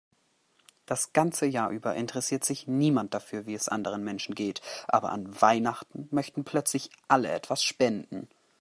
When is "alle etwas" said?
7.07-7.63